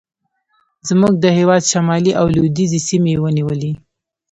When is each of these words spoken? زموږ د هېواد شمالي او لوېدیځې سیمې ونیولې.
زموږ 0.87 1.13
د 1.19 1.25
هېواد 1.37 1.63
شمالي 1.71 2.11
او 2.19 2.25
لوېدیځې 2.33 2.79
سیمې 2.89 3.13
ونیولې. 3.21 3.71